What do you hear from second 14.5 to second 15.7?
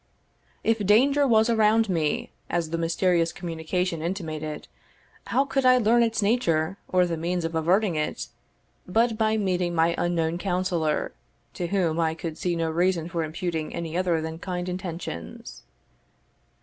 intentions.